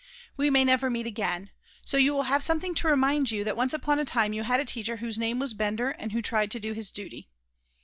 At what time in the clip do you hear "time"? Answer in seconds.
4.03-4.33